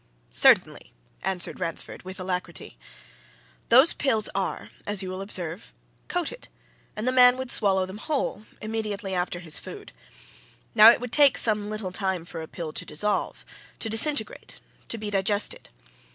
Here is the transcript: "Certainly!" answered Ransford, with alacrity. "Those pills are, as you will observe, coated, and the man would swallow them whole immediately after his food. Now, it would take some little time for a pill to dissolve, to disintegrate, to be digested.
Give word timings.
"Certainly!" 0.31 0.93
answered 1.21 1.59
Ransford, 1.59 2.01
with 2.01 2.19
alacrity. 2.19 2.75
"Those 3.69 3.93
pills 3.93 4.29
are, 4.33 4.69
as 4.87 5.03
you 5.03 5.11
will 5.11 5.21
observe, 5.21 5.75
coated, 6.07 6.47
and 6.95 7.07
the 7.07 7.11
man 7.11 7.37
would 7.37 7.51
swallow 7.51 7.85
them 7.85 7.99
whole 7.99 8.45
immediately 8.63 9.13
after 9.13 9.41
his 9.41 9.59
food. 9.59 9.91
Now, 10.73 10.89
it 10.89 10.99
would 11.01 11.11
take 11.11 11.37
some 11.37 11.69
little 11.69 11.91
time 11.91 12.25
for 12.25 12.41
a 12.41 12.47
pill 12.47 12.73
to 12.73 12.83
dissolve, 12.83 13.45
to 13.77 13.89
disintegrate, 13.89 14.59
to 14.87 14.97
be 14.97 15.11
digested. 15.11 15.69